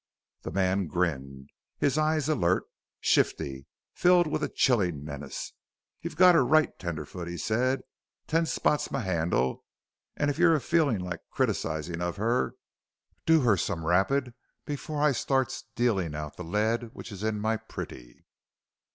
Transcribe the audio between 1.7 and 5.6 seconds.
his eyes alert, shifty, filled with a chilling menace.